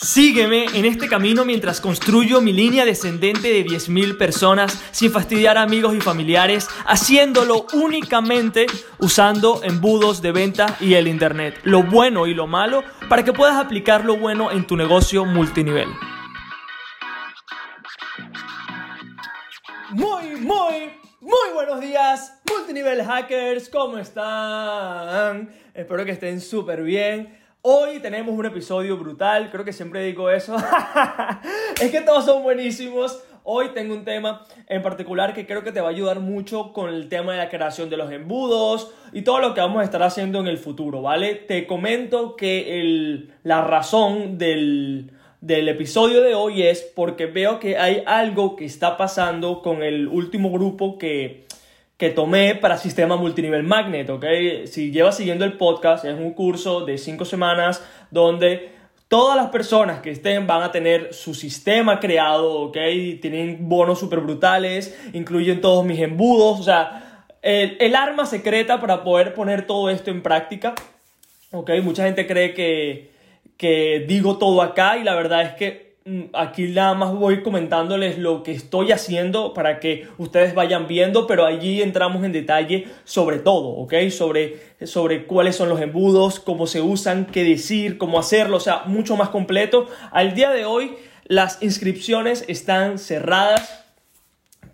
Sígueme 0.00 0.66
en 0.74 0.84
este 0.84 1.08
camino 1.08 1.44
mientras 1.44 1.80
construyo 1.80 2.40
mi 2.40 2.52
línea 2.52 2.84
descendente 2.84 3.48
de 3.48 3.66
10.000 3.66 4.16
personas 4.16 4.80
sin 4.92 5.10
fastidiar 5.10 5.58
a 5.58 5.62
amigos 5.62 5.92
y 5.96 6.00
familiares, 6.00 6.68
haciéndolo 6.86 7.66
únicamente 7.72 8.66
usando 9.00 9.60
embudos 9.64 10.22
de 10.22 10.30
venta 10.30 10.76
y 10.78 10.94
el 10.94 11.08
Internet, 11.08 11.58
lo 11.64 11.82
bueno 11.82 12.28
y 12.28 12.34
lo 12.34 12.46
malo, 12.46 12.84
para 13.08 13.24
que 13.24 13.32
puedas 13.32 13.56
aplicar 13.56 14.04
lo 14.04 14.16
bueno 14.16 14.52
en 14.52 14.68
tu 14.68 14.76
negocio 14.76 15.24
multinivel. 15.24 15.88
Muy, 19.90 20.36
muy, 20.36 20.92
muy 21.20 21.52
buenos 21.54 21.80
días, 21.80 22.40
multinivel 22.48 23.02
hackers, 23.02 23.68
¿cómo 23.68 23.98
están? 23.98 25.50
Espero 25.74 26.04
que 26.04 26.12
estén 26.12 26.40
súper 26.40 26.84
bien. 26.84 27.47
Hoy 27.62 27.98
tenemos 27.98 28.38
un 28.38 28.46
episodio 28.46 28.96
brutal, 28.96 29.50
creo 29.50 29.64
que 29.64 29.72
siempre 29.72 30.04
digo 30.04 30.30
eso. 30.30 30.54
es 31.82 31.90
que 31.90 32.00
todos 32.02 32.24
son 32.24 32.44
buenísimos. 32.44 33.20
Hoy 33.42 33.70
tengo 33.74 33.94
un 33.94 34.04
tema 34.04 34.46
en 34.68 34.80
particular 34.80 35.34
que 35.34 35.44
creo 35.44 35.64
que 35.64 35.72
te 35.72 35.80
va 35.80 35.88
a 35.88 35.90
ayudar 35.90 36.20
mucho 36.20 36.72
con 36.72 36.88
el 36.88 37.08
tema 37.08 37.32
de 37.32 37.38
la 37.38 37.48
creación 37.48 37.90
de 37.90 37.96
los 37.96 38.12
embudos 38.12 38.92
y 39.12 39.22
todo 39.22 39.40
lo 39.40 39.54
que 39.54 39.60
vamos 39.60 39.80
a 39.80 39.84
estar 39.84 40.04
haciendo 40.04 40.38
en 40.38 40.46
el 40.46 40.58
futuro, 40.58 41.02
¿vale? 41.02 41.34
Te 41.34 41.66
comento 41.66 42.36
que 42.36 42.80
el, 42.80 43.32
la 43.42 43.62
razón 43.62 44.38
del, 44.38 45.10
del 45.40 45.68
episodio 45.68 46.22
de 46.22 46.36
hoy 46.36 46.62
es 46.62 46.82
porque 46.94 47.26
veo 47.26 47.58
que 47.58 47.76
hay 47.76 48.04
algo 48.06 48.54
que 48.54 48.66
está 48.66 48.96
pasando 48.96 49.62
con 49.62 49.82
el 49.82 50.06
último 50.06 50.52
grupo 50.52 50.96
que 50.96 51.48
que 51.98 52.10
tomé 52.10 52.54
para 52.54 52.78
Sistema 52.78 53.16
Multinivel 53.16 53.64
Magnet, 53.64 54.08
¿ok? 54.08 54.24
Si 54.66 54.92
llevas 54.92 55.16
siguiendo 55.16 55.44
el 55.44 55.54
podcast, 55.54 56.04
es 56.04 56.14
un 56.16 56.32
curso 56.32 56.86
de 56.86 56.96
5 56.96 57.24
semanas 57.24 57.84
donde 58.12 58.70
todas 59.08 59.36
las 59.36 59.48
personas 59.50 60.00
que 60.00 60.12
estén 60.12 60.46
van 60.46 60.62
a 60.62 60.70
tener 60.70 61.12
su 61.12 61.34
sistema 61.34 61.98
creado, 61.98 62.60
¿ok? 62.60 62.76
Tienen 63.20 63.68
bonos 63.68 63.98
súper 63.98 64.20
brutales, 64.20 64.96
incluyen 65.12 65.60
todos 65.60 65.84
mis 65.84 65.98
embudos, 65.98 66.60
o 66.60 66.62
sea, 66.62 67.26
el, 67.42 67.76
el, 67.80 67.96
arma 67.96 68.26
secreta 68.26 68.80
para 68.80 69.02
poder 69.02 69.34
poner 69.34 69.66
todo 69.66 69.90
esto 69.90 70.12
en 70.12 70.22
práctica, 70.22 70.76
¿ok? 71.50 71.70
Mucha 71.82 72.04
gente 72.04 72.28
cree 72.28 72.54
que, 72.54 73.10
que 73.56 74.04
digo 74.06 74.38
todo 74.38 74.62
acá 74.62 74.98
y 74.98 75.04
la 75.04 75.16
verdad 75.16 75.42
es 75.42 75.54
que 75.54 75.87
aquí 76.32 76.68
nada 76.68 76.94
más 76.94 77.12
voy 77.12 77.42
comentándoles 77.42 78.18
lo 78.18 78.42
que 78.42 78.52
estoy 78.52 78.92
haciendo 78.92 79.54
para 79.54 79.80
que 79.80 80.06
ustedes 80.18 80.54
vayan 80.54 80.86
viendo, 80.86 81.26
pero 81.26 81.44
allí 81.44 81.82
entramos 81.82 82.24
en 82.24 82.32
detalle 82.32 82.86
sobre 83.04 83.38
todo, 83.38 83.68
¿ok? 83.68 83.94
Sobre, 84.10 84.58
sobre 84.84 85.26
cuáles 85.26 85.56
son 85.56 85.68
los 85.68 85.80
embudos, 85.80 86.40
cómo 86.40 86.66
se 86.66 86.80
usan, 86.80 87.26
qué 87.26 87.44
decir, 87.44 87.98
cómo 87.98 88.18
hacerlo, 88.18 88.56
o 88.56 88.60
sea, 88.60 88.82
mucho 88.86 89.16
más 89.16 89.28
completo. 89.28 89.86
Al 90.10 90.34
día 90.34 90.50
de 90.50 90.64
hoy 90.64 90.96
las 91.24 91.62
inscripciones 91.62 92.44
están 92.48 92.98
cerradas 92.98 93.84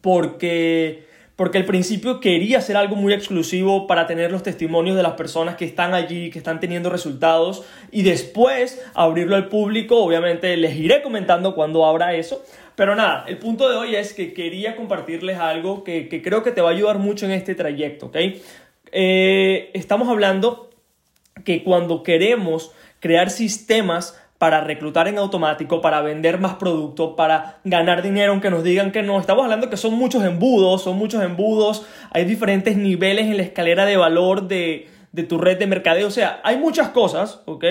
porque 0.00 1.06
porque 1.36 1.58
al 1.58 1.64
principio 1.64 2.20
quería 2.20 2.58
hacer 2.58 2.76
algo 2.76 2.94
muy 2.94 3.12
exclusivo 3.12 3.86
para 3.86 4.06
tener 4.06 4.30
los 4.30 4.42
testimonios 4.42 4.96
de 4.96 5.02
las 5.02 5.14
personas 5.14 5.56
que 5.56 5.64
están 5.64 5.92
allí, 5.92 6.30
que 6.30 6.38
están 6.38 6.60
teniendo 6.60 6.90
resultados 6.90 7.64
y 7.90 8.02
después 8.02 8.84
abrirlo 8.94 9.34
al 9.34 9.48
público. 9.48 9.98
Obviamente 9.98 10.56
les 10.56 10.76
iré 10.76 11.02
comentando 11.02 11.54
cuando 11.54 11.84
abra 11.86 12.14
eso. 12.14 12.44
Pero 12.76 12.94
nada, 12.94 13.24
el 13.26 13.38
punto 13.38 13.68
de 13.68 13.76
hoy 13.76 13.96
es 13.96 14.14
que 14.14 14.32
quería 14.32 14.76
compartirles 14.76 15.38
algo 15.38 15.82
que, 15.82 16.08
creo 16.22 16.42
que 16.42 16.52
te 16.52 16.60
va 16.60 16.70
a 16.70 16.72
ayudar 16.72 16.98
mucho 16.98 17.26
en 17.26 17.32
este 17.32 17.54
trayecto, 17.54 18.06
¿ok? 18.06 18.16
Eh, 18.92 19.70
estamos 19.74 20.08
hablando 20.08 20.70
que 21.44 21.64
cuando 21.64 22.02
queremos 22.02 22.72
crear 23.00 23.30
sistemas 23.30 24.20
para 24.38 24.60
reclutar 24.60 25.08
en 25.08 25.18
automático, 25.18 25.80
para 25.80 26.00
vender 26.00 26.38
más 26.38 26.54
productos, 26.54 27.14
para 27.16 27.60
ganar 27.64 28.02
dinero, 28.02 28.32
aunque 28.32 28.50
nos 28.50 28.64
digan 28.64 28.92
que 28.92 29.02
no. 29.02 29.18
Estamos 29.18 29.44
hablando 29.44 29.70
que 29.70 29.76
son 29.76 29.94
muchos 29.94 30.24
embudos, 30.24 30.82
son 30.82 30.96
muchos 30.96 31.22
embudos, 31.22 31.86
hay 32.10 32.24
diferentes 32.24 32.76
niveles 32.76 33.26
en 33.26 33.36
la 33.36 33.42
escalera 33.42 33.86
de 33.86 33.96
valor 33.96 34.48
de, 34.48 34.88
de 35.12 35.22
tu 35.22 35.38
red 35.38 35.58
de 35.58 35.66
mercadeo, 35.66 36.08
o 36.08 36.10
sea, 36.10 36.40
hay 36.44 36.56
muchas 36.58 36.88
cosas, 36.88 37.40
¿ok? 37.46 37.64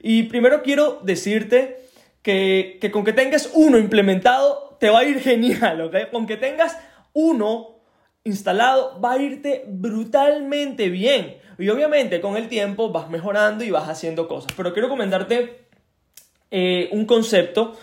Y 0.00 0.24
primero 0.24 0.62
quiero 0.62 1.00
decirte 1.02 1.80
que, 2.22 2.78
que 2.80 2.90
con 2.90 3.04
que 3.04 3.12
tengas 3.12 3.50
uno 3.54 3.78
implementado, 3.78 4.76
te 4.80 4.90
va 4.90 5.00
a 5.00 5.04
ir 5.04 5.20
genial, 5.20 5.80
¿ok? 5.82 6.10
Con 6.10 6.26
que 6.26 6.36
tengas 6.36 6.78
uno 7.12 7.76
instalado, 8.24 9.00
va 9.00 9.12
a 9.12 9.18
irte 9.18 9.64
brutalmente 9.68 10.88
bien. 10.88 11.36
Y 11.58 11.68
obviamente 11.70 12.20
con 12.20 12.36
el 12.36 12.48
tiempo 12.48 12.90
vas 12.90 13.08
mejorando 13.08 13.64
y 13.64 13.70
vas 13.70 13.88
haciendo 13.88 14.28
cosas. 14.28 14.52
Pero 14.56 14.72
quiero 14.72 14.88
comentarte 14.88 15.65
eh, 16.50 16.88
un 16.92 17.06
concepto 17.06 17.74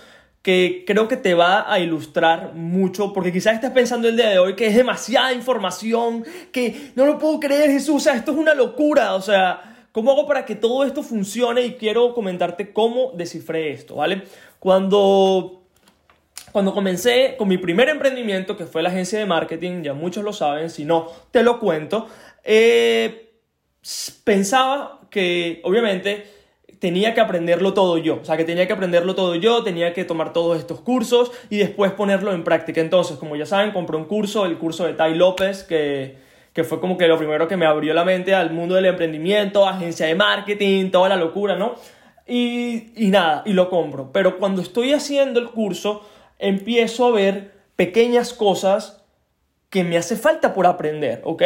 que 0.41 0.83
creo 0.85 1.07
que 1.07 1.15
te 1.15 1.33
va 1.33 1.71
a 1.71 1.79
ilustrar 1.79 2.53
mucho, 2.53 3.13
porque 3.13 3.31
quizás 3.31 3.55
estés 3.55 3.71
pensando 3.71 4.09
el 4.09 4.17
día 4.17 4.29
de 4.29 4.39
hoy 4.39 4.55
que 4.55 4.67
es 4.67 4.75
demasiada 4.75 5.31
información, 5.31 6.25
que 6.51 6.91
no 6.95 7.05
lo 7.05 7.17
puedo 7.17 7.39
creer 7.39 7.71
Jesús, 7.71 7.95
o 7.95 7.99
sea, 7.99 8.15
esto 8.15 8.31
es 8.31 8.37
una 8.37 8.53
locura, 8.53 9.15
o 9.15 9.21
sea, 9.21 9.87
¿cómo 9.93 10.11
hago 10.11 10.27
para 10.27 10.43
que 10.43 10.55
todo 10.55 10.83
esto 10.83 11.01
funcione? 11.01 11.61
Y 11.61 11.73
quiero 11.75 12.13
comentarte 12.13 12.73
cómo 12.73 13.13
descifré 13.15 13.71
esto, 13.71 13.95
¿vale? 13.95 14.23
Cuando 14.59 15.63
cuando 16.51 16.73
comencé 16.73 17.35
con 17.35 17.47
mi 17.47 17.57
primer 17.57 17.89
emprendimiento, 17.89 18.55
que 18.55 18.65
fue 18.65 18.83
la 18.83 18.89
agencia 18.89 19.17
de 19.17 19.25
marketing, 19.25 19.81
ya 19.81 19.93
muchos 19.93 20.23
lo 20.23 20.33
saben, 20.33 20.69
si 20.69 20.85
no, 20.85 21.07
te 21.31 21.41
lo 21.41 21.59
cuento, 21.59 22.07
eh, 22.43 23.31
pensaba 24.23 25.01
que 25.09 25.61
obviamente 25.63 26.27
tenía 26.83 27.13
que 27.13 27.21
aprenderlo 27.21 27.73
todo 27.73 27.97
yo. 27.97 28.19
O 28.21 28.25
sea, 28.25 28.35
que 28.35 28.43
tenía 28.43 28.67
que 28.67 28.73
aprenderlo 28.73 29.15
todo 29.15 29.35
yo, 29.35 29.63
tenía 29.63 29.93
que 29.93 30.03
tomar 30.03 30.33
todos 30.33 30.59
estos 30.59 30.81
cursos 30.81 31.31
y 31.49 31.55
después 31.59 31.93
ponerlo 31.93 32.33
en 32.33 32.43
práctica. 32.43 32.81
Entonces, 32.81 33.15
como 33.15 33.37
ya 33.37 33.45
saben, 33.45 33.71
compré 33.71 33.95
un 33.95 34.03
curso, 34.03 34.45
el 34.45 34.57
curso 34.57 34.85
de 34.85 34.91
Tai 34.91 35.15
López, 35.15 35.63
que, 35.63 36.17
que 36.51 36.65
fue 36.65 36.81
como 36.81 36.97
que 36.97 37.07
lo 37.07 37.17
primero 37.17 37.47
que 37.47 37.55
me 37.55 37.65
abrió 37.65 37.93
la 37.93 38.03
mente 38.03 38.35
al 38.35 38.51
mundo 38.51 38.75
del 38.75 38.83
emprendimiento, 38.83 39.65
agencia 39.65 40.07
de 40.07 40.15
marketing, 40.15 40.91
toda 40.91 41.07
la 41.07 41.15
locura, 41.15 41.55
¿no? 41.55 41.75
Y, 42.27 42.91
y 42.97 43.11
nada, 43.11 43.43
y 43.45 43.53
lo 43.53 43.69
compro. 43.69 44.11
Pero 44.11 44.37
cuando 44.37 44.61
estoy 44.61 44.91
haciendo 44.91 45.39
el 45.39 45.51
curso, 45.51 46.05
empiezo 46.37 47.05
a 47.05 47.11
ver 47.11 47.53
pequeñas 47.77 48.33
cosas 48.33 49.05
que 49.69 49.85
me 49.85 49.95
hace 49.95 50.17
falta 50.17 50.53
por 50.53 50.67
aprender, 50.67 51.21
¿ok? 51.23 51.43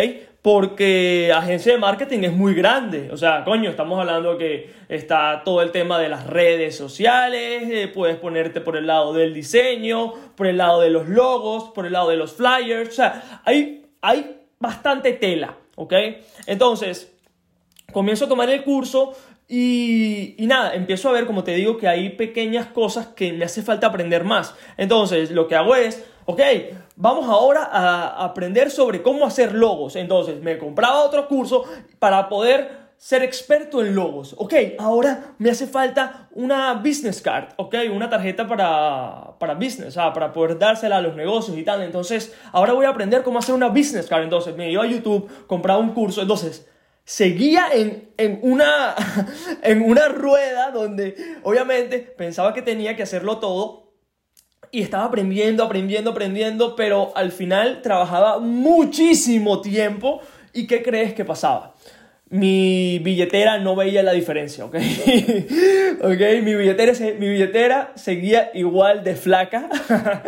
Porque 0.48 1.30
agencia 1.36 1.74
de 1.74 1.78
marketing 1.78 2.20
es 2.24 2.32
muy 2.32 2.54
grande, 2.54 3.10
o 3.12 3.18
sea, 3.18 3.44
coño, 3.44 3.70
estamos 3.70 4.00
hablando 4.00 4.38
que 4.38 4.74
está 4.88 5.42
todo 5.44 5.62
el 5.62 5.72
tema 5.72 6.00
de 6.00 6.08
las 6.08 6.26
redes 6.26 6.74
sociales, 6.74 7.64
eh, 7.70 7.92
puedes 7.94 8.16
ponerte 8.16 8.62
por 8.62 8.78
el 8.78 8.88
lado 8.88 9.12
del 9.12 9.34
diseño, 9.34 10.14
por 10.38 10.48
el 10.48 10.56
lado 10.56 10.80
de 10.80 10.90
los 10.90 11.10
logos, 11.10 11.74
por 11.76 11.86
el 11.86 11.92
lado 11.92 12.08
de 12.08 12.16
los 12.16 12.32
flyers, 12.32 12.88
o 12.88 12.94
sea, 12.94 13.42
hay, 13.44 13.88
hay 14.02 14.38
bastante 14.58 15.12
tela, 15.12 15.58
¿ok? 15.76 15.94
Entonces, 16.46 17.14
comienzo 17.92 18.24
a 18.24 18.30
tomar 18.30 18.50
el 18.50 18.64
curso 18.64 19.18
y, 19.50 20.34
y, 20.42 20.48
nada, 20.48 20.76
empiezo 20.76 21.10
a 21.10 21.12
ver, 21.12 21.26
como 21.26 21.44
te 21.44 21.56
digo, 21.56 21.76
que 21.78 21.90
hay 21.90 22.12
pequeñas 22.12 22.68
cosas 22.68 23.08
que 23.08 23.34
me 23.34 23.44
hace 23.44 23.64
falta 23.64 23.88
aprender 23.88 24.24
más. 24.24 24.56
Entonces, 24.78 25.30
lo 25.32 25.50
que 25.50 25.56
hago 25.56 25.76
es, 25.76 26.06
ok, 26.28 26.42
vamos 26.98 27.28
ahora 27.30 27.64
a 27.72 28.26
aprender 28.26 28.70
sobre 28.70 29.02
cómo 29.02 29.26
hacer 29.26 29.54
logos. 29.54 29.96
Entonces, 29.96 30.42
me 30.42 30.58
compraba 30.58 31.04
otro 31.04 31.28
curso 31.28 31.64
para 32.00 32.28
poder 32.28 32.88
ser 32.98 33.24
experto 33.24 33.82
en 33.82 33.96
logos. 33.96 34.36
Ok, 34.38 34.54
ahora 34.78 35.36
me 35.38 35.50
hace 35.50 35.68
falta 35.68 36.28
una 36.32 36.74
business 36.74 37.22
card, 37.22 37.54
ok, 37.56 37.76
una 37.94 38.10
tarjeta 38.10 38.46
para, 38.46 39.38
para 39.40 39.54
business, 39.54 39.98
ah, 39.98 40.12
para 40.12 40.34
poder 40.34 40.60
dársela 40.60 40.98
a 40.98 41.02
los 41.02 41.16
negocios 41.16 41.58
y 41.58 41.64
tal. 41.64 41.82
Entonces, 41.82 42.36
ahora 42.52 42.74
voy 42.74 42.86
a 42.86 42.90
aprender 42.90 43.24
cómo 43.24 43.40
hacer 43.40 43.56
una 43.56 43.70
business 43.70 44.08
card. 44.08 44.24
Entonces, 44.24 44.56
me 44.58 44.70
iba 44.70 44.84
a 44.84 44.88
YouTube, 44.88 45.30
compraba 45.48 45.80
un 45.80 45.94
curso. 45.94 46.22
Entonces, 46.22 46.68
seguía 47.06 47.68
en, 47.72 48.10
en, 48.18 48.40
una, 48.42 48.96
en 49.64 49.82
una 49.82 50.10
rueda 50.10 50.72
donde 50.72 51.16
obviamente 51.44 52.00
pensaba 52.00 52.54
que 52.54 52.62
tenía 52.62 52.98
que 52.98 53.04
hacerlo 53.04 53.38
todo 53.38 53.87
y 54.72 54.82
estaba 54.82 55.06
aprendiendo, 55.06 55.64
aprendiendo, 55.64 56.12
aprendiendo, 56.12 56.76
pero 56.76 57.12
al 57.16 57.32
final 57.32 57.82
trabajaba 57.82 58.40
muchísimo 58.40 59.62
tiempo 59.62 60.22
y 60.54 60.68
¿qué 60.68 60.84
crees 60.84 61.14
que 61.14 61.26
pasaba? 61.26 61.76
Mi 62.30 63.00
billetera 63.00 63.58
no 63.58 63.76
veía 63.76 64.04
la 64.04 64.12
diferencia, 64.12 64.66
¿ok? 64.66 64.76
¿Ok? 66.02 66.22
Mi 66.44 66.56
billetera, 66.56 66.94
mi 67.18 67.30
billetera 67.30 67.94
seguía 67.96 68.52
igual 68.54 69.04
de 69.04 69.16
flaca 69.16 69.70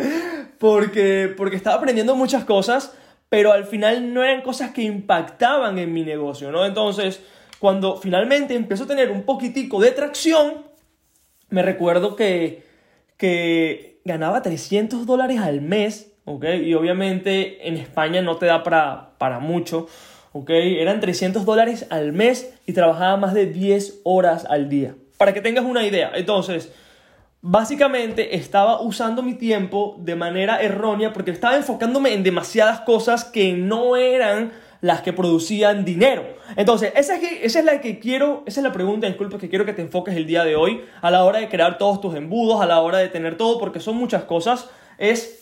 porque, 0.60 1.34
porque 1.36 1.58
estaba 1.58 1.76
aprendiendo 1.76 2.16
muchas 2.16 2.46
cosas, 2.46 2.94
pero 3.28 3.52
al 3.52 3.66
final 3.66 4.14
no 4.14 4.24
eran 4.24 4.42
cosas 4.42 4.72
que 4.72 4.82
impactaban 4.82 5.78
en 5.78 5.94
mi 5.94 6.04
negocio, 6.04 6.52
¿no? 6.52 6.66
Entonces, 6.66 7.22
cuando 7.60 7.98
finalmente 7.98 8.56
empezó 8.56 8.86
a 8.86 8.88
tener 8.88 9.12
un 9.12 9.24
poquitico 9.24 9.82
de 9.82 9.92
tracción, 9.92 10.66
me 11.50 11.62
recuerdo 11.62 12.16
que, 12.16 12.64
que 13.18 13.99
ganaba 14.10 14.42
300 14.42 15.06
dólares 15.06 15.40
al 15.40 15.62
mes, 15.62 16.12
¿ok? 16.26 16.44
Y 16.64 16.74
obviamente 16.74 17.68
en 17.68 17.78
España 17.78 18.22
no 18.24 18.38
te 18.38 18.48
da 18.48 18.64
para, 18.64 19.12
para 19.20 19.40
mucho, 19.40 19.88
¿ok? 20.32 20.50
Eran 20.50 21.00
300 21.00 21.46
dólares 21.46 21.86
al 21.92 22.12
mes 22.12 22.56
y 22.66 22.74
trabajaba 22.74 23.18
más 23.18 23.36
de 23.36 23.46
10 23.46 24.02
horas 24.04 24.46
al 24.50 24.68
día. 24.68 24.96
Para 25.18 25.34
que 25.34 25.42
tengas 25.42 25.64
una 25.64 25.86
idea. 25.86 26.12
Entonces, 26.16 26.74
básicamente 27.42 28.36
estaba 28.36 28.82
usando 28.82 29.22
mi 29.22 29.36
tiempo 29.36 29.96
de 30.00 30.16
manera 30.16 30.60
errónea 30.60 31.14
porque 31.14 31.32
estaba 31.32 31.56
enfocándome 31.56 32.14
en 32.14 32.24
demasiadas 32.24 32.82
cosas 32.82 33.26
que 33.26 33.54
no 33.54 33.96
eran 33.96 34.52
las 34.82 35.02
que 35.02 35.14
producían 35.14 35.84
dinero. 35.84 36.24
Entonces, 36.56 36.94
esa 36.96 37.16
es, 37.16 37.24
esa 37.44 37.60
es 37.60 37.66
la 37.66 37.82
que 37.82 38.00
quiero, 38.00 38.44
esa 38.46 38.60
es 38.62 38.64
la 38.64 38.72
pregunta, 38.72 39.08
disculpa, 39.08 39.38
que 39.38 39.50
quiero 39.50 39.66
que 39.66 39.74
te 39.74 39.82
enfoques 39.82 40.16
el 40.16 40.26
día 40.26 40.44
de 40.44 40.56
hoy 40.56 40.82
a 41.02 41.12
la 41.12 41.24
hora 41.24 41.40
de 41.40 41.50
crear 41.50 41.78
todos 41.78 42.00
tus 42.02 42.16
embudos, 42.16 42.62
a 42.62 42.66
la 42.66 42.80
hora 42.82 43.00
de 43.00 43.10
tener 43.10 43.38
todo, 43.38 43.60
porque 43.60 43.80
son 43.80 43.98
muchas 43.98 44.24
cosas, 44.24 44.70
es 44.98 45.40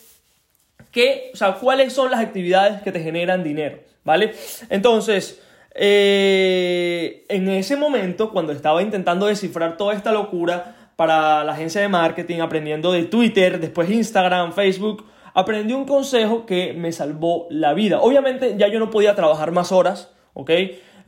que, 0.90 1.30
o 1.34 1.36
sea, 1.36 1.54
cuáles 1.54 1.92
son 1.92 2.10
las 2.10 2.20
actividades 2.20 2.82
que 2.82 2.92
te 2.92 3.00
generan 3.00 3.44
dinero, 3.44 3.78
¿vale? 4.04 4.34
Entonces, 4.70 5.40
eh, 5.74 7.24
en 7.28 7.48
ese 7.48 7.76
momento, 7.76 8.30
cuando 8.30 8.52
estaba 8.52 8.82
intentando 8.82 9.26
descifrar 9.26 9.76
toda 9.76 9.94
esta 9.94 10.10
locura 10.10 10.74
para 10.96 11.44
la 11.44 11.52
agencia 11.52 11.80
de 11.80 11.88
marketing, 11.88 12.40
aprendiendo 12.40 12.90
de 12.90 13.04
Twitter, 13.04 13.60
después 13.60 13.88
Instagram, 13.88 14.52
Facebook, 14.52 15.04
aprendí 15.34 15.74
un 15.74 15.84
consejo 15.84 16.46
que 16.46 16.72
me 16.74 16.92
salvó 16.92 17.46
la 17.50 17.74
vida. 17.74 18.00
Obviamente 18.00 18.56
ya 18.56 18.68
yo 18.68 18.78
no 18.78 18.90
podía 18.90 19.14
trabajar 19.14 19.52
más 19.52 19.72
horas, 19.72 20.12
¿ok? 20.34 20.50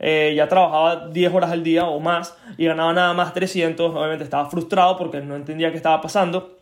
Eh, 0.03 0.33
ya 0.35 0.47
trabajaba 0.47 1.09
10 1.09 1.33
horas 1.33 1.51
al 1.51 1.63
día 1.63 1.85
o 1.85 1.99
más 1.99 2.35
y 2.57 2.65
ganaba 2.65 2.91
nada 2.93 3.13
más 3.13 3.33
300. 3.33 3.95
Obviamente 3.95 4.23
estaba 4.23 4.49
frustrado 4.49 4.97
porque 4.97 5.21
no 5.21 5.35
entendía 5.35 5.71
qué 5.71 5.77
estaba 5.77 6.01
pasando. 6.01 6.57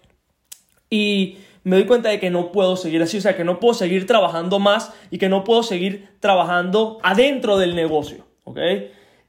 Y 0.90 1.38
me 1.64 1.78
doy 1.78 1.86
cuenta 1.86 2.10
de 2.10 2.20
que 2.20 2.30
no 2.30 2.52
puedo 2.52 2.76
seguir 2.76 3.02
así, 3.02 3.18
o 3.18 3.22
sea, 3.22 3.36
que 3.36 3.44
no 3.44 3.60
puedo 3.60 3.74
seguir 3.74 4.06
trabajando 4.08 4.60
más 4.60 4.94
y 5.12 5.18
que 5.18 5.30
no 5.30 5.44
puedo 5.44 5.64
seguir 5.64 6.10
trabajando 6.20 7.00
adentro 7.04 7.58
del 7.58 7.76
negocio, 7.76 8.26
¿ok? 8.44 8.60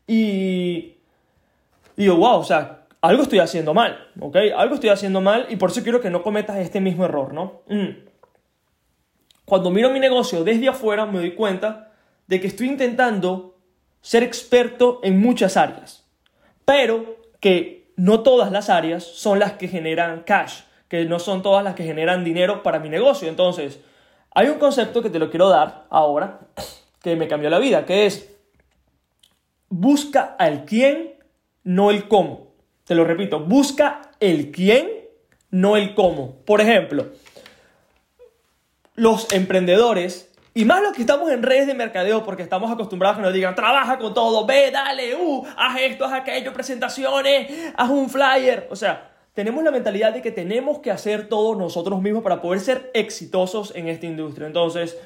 Y 0.06 0.94
digo, 1.96 2.16
wow, 2.16 2.38
o 2.38 2.44
sea, 2.44 2.86
algo 3.02 3.22
estoy 3.22 3.40
haciendo 3.40 3.74
mal, 3.74 4.08
¿ok? 4.20 4.36
Algo 4.56 4.74
estoy 4.74 4.90
haciendo 4.90 5.20
mal 5.20 5.46
y 5.50 5.56
por 5.56 5.70
eso 5.70 5.82
quiero 5.82 6.00
que 6.00 6.10
no 6.10 6.22
cometas 6.22 6.58
este 6.58 6.80
mismo 6.80 7.04
error, 7.04 7.32
¿no? 7.32 7.62
Mm. 7.68 8.09
Cuando 9.50 9.72
miro 9.72 9.90
mi 9.90 9.98
negocio 9.98 10.44
desde 10.44 10.68
afuera 10.68 11.06
me 11.06 11.18
doy 11.18 11.32
cuenta 11.32 11.90
de 12.28 12.40
que 12.40 12.46
estoy 12.46 12.68
intentando 12.68 13.58
ser 14.00 14.22
experto 14.22 15.00
en 15.02 15.18
muchas 15.18 15.56
áreas, 15.56 16.06
pero 16.64 17.16
que 17.40 17.90
no 17.96 18.20
todas 18.20 18.52
las 18.52 18.70
áreas 18.70 19.02
son 19.02 19.40
las 19.40 19.54
que 19.54 19.66
generan 19.66 20.22
cash, 20.22 20.60
que 20.86 21.04
no 21.04 21.18
son 21.18 21.42
todas 21.42 21.64
las 21.64 21.74
que 21.74 21.82
generan 21.82 22.22
dinero 22.22 22.62
para 22.62 22.78
mi 22.78 22.88
negocio. 22.88 23.28
Entonces, 23.28 23.80
hay 24.32 24.46
un 24.46 24.60
concepto 24.60 25.02
que 25.02 25.10
te 25.10 25.18
lo 25.18 25.30
quiero 25.30 25.48
dar 25.48 25.84
ahora, 25.90 26.42
que 27.02 27.16
me 27.16 27.26
cambió 27.26 27.50
la 27.50 27.58
vida, 27.58 27.84
que 27.84 28.06
es 28.06 28.32
busca 29.68 30.36
al 30.38 30.64
quién, 30.64 31.14
no 31.64 31.90
el 31.90 32.06
cómo. 32.06 32.52
Te 32.84 32.94
lo 32.94 33.04
repito, 33.04 33.40
busca 33.40 34.12
el 34.20 34.52
quién, 34.52 34.88
no 35.50 35.76
el 35.76 35.96
cómo. 35.96 36.36
Por 36.44 36.60
ejemplo, 36.60 37.08
los 39.00 39.32
emprendedores, 39.32 40.30
y 40.52 40.66
más 40.66 40.82
los 40.82 40.92
que 40.92 41.00
estamos 41.00 41.30
en 41.30 41.42
redes 41.42 41.66
de 41.66 41.72
mercadeo, 41.72 42.22
porque 42.22 42.42
estamos 42.42 42.70
acostumbrados 42.70 43.16
a 43.16 43.20
que 43.20 43.24
nos 43.24 43.32
digan, 43.32 43.54
trabaja 43.54 43.96
con 43.96 44.12
todo, 44.12 44.44
ve, 44.44 44.70
dale, 44.70 45.14
uh, 45.14 45.42
haz 45.56 45.80
esto, 45.80 46.04
haz 46.04 46.12
aquello, 46.12 46.52
presentaciones, 46.52 47.72
haz 47.78 47.88
un 47.88 48.10
flyer. 48.10 48.68
O 48.70 48.76
sea, 48.76 49.10
tenemos 49.32 49.64
la 49.64 49.70
mentalidad 49.70 50.12
de 50.12 50.20
que 50.20 50.30
tenemos 50.30 50.80
que 50.80 50.90
hacer 50.90 51.30
todo 51.30 51.54
nosotros 51.54 52.02
mismos 52.02 52.22
para 52.22 52.42
poder 52.42 52.60
ser 52.60 52.90
exitosos 52.92 53.72
en 53.74 53.88
esta 53.88 54.04
industria. 54.04 54.46
Entonces, 54.48 54.98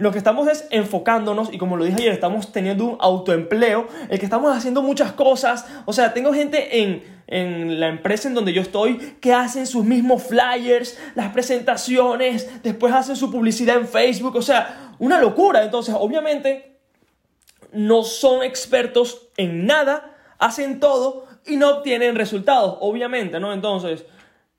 lo 0.00 0.12
que 0.12 0.18
estamos 0.18 0.48
es 0.48 0.66
enfocándonos 0.70 1.52
y 1.52 1.58
como 1.58 1.76
lo 1.76 1.84
dije 1.84 1.98
ayer, 1.98 2.12
estamos 2.14 2.52
teniendo 2.52 2.86
un 2.86 2.96
autoempleo, 3.00 3.86
el 4.08 4.18
que 4.18 4.24
estamos 4.24 4.56
haciendo 4.56 4.80
muchas 4.80 5.12
cosas. 5.12 5.66
O 5.84 5.92
sea, 5.92 6.14
tengo 6.14 6.32
gente 6.32 6.80
en, 6.80 7.04
en 7.26 7.78
la 7.78 7.88
empresa 7.88 8.26
en 8.26 8.32
donde 8.32 8.54
yo 8.54 8.62
estoy 8.62 8.96
que 9.20 9.34
hacen 9.34 9.66
sus 9.66 9.84
mismos 9.84 10.22
flyers, 10.22 10.98
las 11.14 11.34
presentaciones, 11.34 12.62
después 12.62 12.94
hacen 12.94 13.14
su 13.14 13.30
publicidad 13.30 13.76
en 13.76 13.86
Facebook. 13.86 14.36
O 14.36 14.42
sea, 14.42 14.94
una 14.98 15.20
locura. 15.20 15.62
Entonces, 15.62 15.94
obviamente, 15.98 16.78
no 17.74 18.02
son 18.02 18.42
expertos 18.42 19.28
en 19.36 19.66
nada, 19.66 20.16
hacen 20.38 20.80
todo 20.80 21.26
y 21.46 21.56
no 21.56 21.68
obtienen 21.68 22.16
resultados, 22.16 22.78
obviamente, 22.80 23.38
¿no? 23.38 23.52
Entonces, 23.52 24.06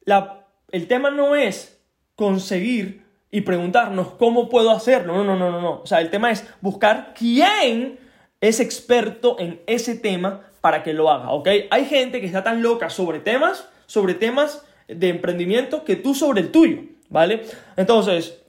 la, 0.06 0.46
el 0.72 0.88
tema 0.88 1.10
no 1.10 1.36
es 1.36 1.82
conseguir 2.16 3.01
y 3.32 3.42
preguntarnos 3.42 4.10
cómo 4.20 4.50
puedo 4.50 4.72
hacerlo. 4.72 5.16
No, 5.16 5.24
no, 5.24 5.38
no, 5.38 5.50
no, 5.50 5.62
no. 5.62 5.82
O 5.82 5.88
sea, 5.88 6.02
el 6.02 6.10
tema 6.10 6.32
es 6.32 6.46
buscar 6.60 7.14
quién 7.18 7.98
es 8.42 8.60
experto 8.60 9.38
en 9.40 9.62
ese 9.68 9.96
tema 9.96 10.42
para 10.60 10.84
que 10.84 10.94
lo 10.94 11.10
haga, 11.10 11.32
¿ok? 11.32 11.48
Hay 11.72 11.86
gente 11.86 12.20
que 12.20 12.28
está 12.28 12.44
tan 12.44 12.62
loca 12.62 12.90
sobre 12.90 13.20
temas, 13.20 13.68
sobre 13.88 14.14
temas 14.14 14.64
de 14.88 15.10
emprendimiento 15.10 15.84
que 15.84 15.96
tú 15.96 16.14
sobre 16.14 16.42
el 16.42 16.52
tuyo, 16.52 16.84
¿vale? 17.10 17.44
Entonces, 17.78 18.41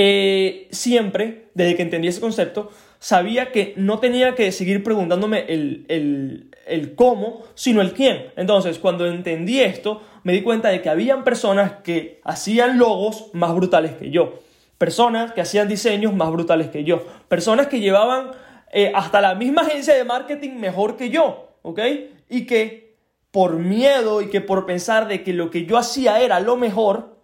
eh, 0.00 0.68
siempre, 0.70 1.48
desde 1.54 1.74
que 1.74 1.82
entendí 1.82 2.06
ese 2.06 2.20
concepto, 2.20 2.70
sabía 3.00 3.50
que 3.50 3.74
no 3.76 3.98
tenía 3.98 4.36
que 4.36 4.52
seguir 4.52 4.84
preguntándome 4.84 5.46
el, 5.48 5.86
el, 5.88 6.50
el 6.68 6.94
cómo, 6.94 7.42
sino 7.56 7.80
el 7.80 7.94
quién. 7.94 8.26
Entonces, 8.36 8.78
cuando 8.78 9.06
entendí 9.06 9.58
esto, 9.58 10.00
me 10.22 10.32
di 10.32 10.42
cuenta 10.42 10.68
de 10.68 10.82
que 10.82 10.88
habían 10.88 11.24
personas 11.24 11.72
que 11.82 12.20
hacían 12.22 12.78
logos 12.78 13.30
más 13.32 13.52
brutales 13.56 13.90
que 13.96 14.12
yo, 14.12 14.38
personas 14.78 15.32
que 15.32 15.40
hacían 15.40 15.66
diseños 15.66 16.14
más 16.14 16.30
brutales 16.30 16.68
que 16.68 16.84
yo, 16.84 17.04
personas 17.26 17.66
que 17.66 17.80
llevaban 17.80 18.30
eh, 18.70 18.92
hasta 18.94 19.20
la 19.20 19.34
misma 19.34 19.62
agencia 19.62 19.94
de 19.94 20.04
marketing 20.04 20.60
mejor 20.60 20.96
que 20.96 21.10
yo, 21.10 21.56
¿ok? 21.62 21.80
Y 22.28 22.46
que 22.46 22.94
por 23.32 23.54
miedo 23.54 24.22
y 24.22 24.28
que 24.28 24.40
por 24.40 24.64
pensar 24.64 25.08
de 25.08 25.24
que 25.24 25.32
lo 25.32 25.50
que 25.50 25.66
yo 25.66 25.76
hacía 25.76 26.20
era 26.20 26.38
lo 26.38 26.56
mejor, 26.56 27.17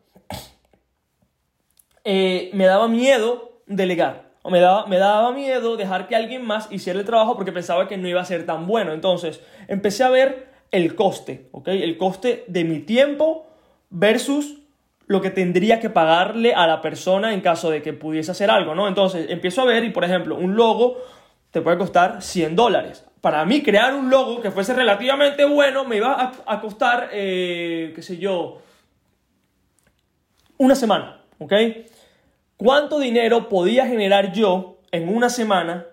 eh, 2.05 2.51
me 2.53 2.67
daba 2.67 2.89
miedo 2.89 3.61
delegar. 3.67 4.25
O 4.43 4.51
me 4.51 4.61
daba, 4.61 4.87
me 4.87 4.99
daba 4.99 5.33
miedo 5.33 5.77
dejar 5.77 6.07
que 6.07 6.15
alguien 6.15 6.45
más 6.45 6.71
hiciera 6.71 6.99
el 6.99 7.07
trabajo 7.07 7.35
porque 7.35 7.51
pensaba 7.51 7.89
que 7.89 7.97
no 7.97 8.09
iba 8.09 8.21
a 8.21 8.27
ser 8.27 8.45
tan 8.45 8.67
bueno. 8.67 8.93
Entonces, 8.93 9.41
empecé 9.69 10.05
a 10.05 10.11
ver 10.11 10.49
el 10.71 10.95
coste, 10.95 11.49
¿ok? 11.53 11.69
El 11.69 11.97
coste 11.97 12.45
de 12.47 12.65
mi 12.65 12.81
tiempo 12.81 13.47
versus 13.89 14.59
lo 15.07 15.21
que 15.21 15.31
tendría 15.31 15.81
que 15.81 15.91
pagarle 15.91 16.55
a 16.55 16.67
la 16.67 16.81
persona 16.81 17.33
en 17.33 17.41
caso 17.41 17.71
de 17.71 17.81
que 17.81 17.93
pudiese 17.93 18.33
hacer 18.33 18.51
algo, 18.51 18.75
¿no? 18.75 18.89
Entonces 18.89 19.27
empiezo 19.31 19.63
a 19.63 19.67
ver 19.67 19.85
y, 19.85 19.91
por 19.91 20.05
ejemplo, 20.05 20.37
un 20.37 20.57
logo 20.57 20.99
te 21.51 21.61
puede 21.61 21.79
costar 21.79 22.23
100 22.23 22.57
dólares. 22.57 23.07
Para 23.21 23.45
mí, 23.45 23.63
crear 23.63 23.95
un 23.95 24.11
logo 24.11 24.43
que 24.43 24.51
fuese 24.51 24.75
relativamente 24.75 25.45
bueno 25.45 25.85
me 25.85 25.97
iba 25.97 26.33
a, 26.45 26.61
costar, 26.61 27.11
eh, 27.13 27.93
qué 27.95 28.03
sé 28.03 28.19
yo, 28.19 28.59
una 30.59 30.75
semana, 30.75 31.23
¿ok? 31.39 31.53
¿Cuánto 32.57 32.99
dinero 32.99 33.49
podía 33.49 33.87
generar 33.87 34.33
yo 34.33 34.79
en 34.93 35.15
una 35.15 35.29
semana 35.29 35.87